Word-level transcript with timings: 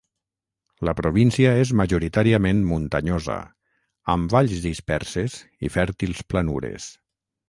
La 0.87 0.93
província 0.99 1.49
és 1.65 1.73
majoritàriament 1.81 2.63
muntanyosa, 2.69 3.35
amb 4.15 4.33
valls 4.37 4.63
disperses 4.65 5.37
i 5.67 5.71
fèrtils 5.77 6.23
planures. 6.35 6.89